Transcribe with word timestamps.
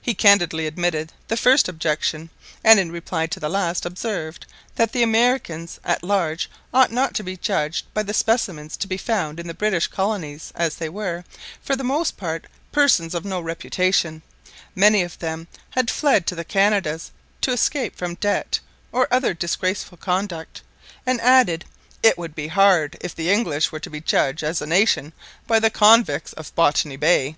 He 0.00 0.14
candidly 0.14 0.66
admitted 0.66 1.12
the 1.26 1.36
first 1.36 1.68
objection; 1.68 2.30
and 2.64 2.80
in 2.80 2.90
reply 2.90 3.26
to 3.26 3.38
the 3.38 3.50
last 3.50 3.84
observed, 3.84 4.46
that 4.76 4.92
the 4.92 5.02
Americans 5.02 5.78
at 5.84 6.02
large 6.02 6.48
ought 6.72 6.90
not 6.90 7.12
to 7.16 7.22
be 7.22 7.36
judged 7.36 7.84
by 7.92 8.02
the 8.02 8.14
specimens 8.14 8.78
to 8.78 8.86
be 8.88 8.96
found 8.96 9.38
in 9.38 9.46
the 9.46 9.52
British 9.52 9.86
colonies, 9.86 10.52
as 10.56 10.76
they 10.76 10.88
were, 10.88 11.22
for 11.60 11.76
the 11.76 11.84
most 11.84 12.16
part, 12.16 12.46
persons 12.72 13.14
of 13.14 13.26
no 13.26 13.42
reputation, 13.42 14.22
many 14.74 15.02
of 15.02 15.18
whom 15.20 15.46
had 15.72 15.90
fled 15.90 16.26
to 16.28 16.34
the 16.34 16.46
Canadas 16.46 17.10
to 17.42 17.52
escape 17.52 17.94
from 17.94 18.14
debt, 18.14 18.60
or 18.90 19.06
other 19.12 19.34
disgraceful 19.34 19.98
conduct; 19.98 20.62
and 21.04 21.20
added, 21.20 21.66
"It 22.02 22.16
would 22.16 22.34
be 22.34 22.46
hard 22.48 22.96
if 23.02 23.14
the 23.14 23.30
English 23.30 23.70
were 23.70 23.80
to 23.80 23.90
be 23.90 24.00
judged 24.00 24.42
as 24.42 24.62
a 24.62 24.66
nation 24.66 25.12
by 25.46 25.60
the 25.60 25.68
convicts 25.68 26.32
of 26.32 26.54
Botany 26.54 26.96
Bay." 26.96 27.36